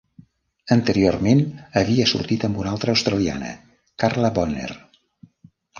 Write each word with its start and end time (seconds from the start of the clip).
Anteriorment 0.75 1.43
havia 1.81 2.09
sortit 2.13 2.47
amb 2.49 2.59
una 2.63 2.73
altra 2.75 2.97
australiana, 2.97 3.55
Carla 4.05 4.35
Bonner. 4.41 4.71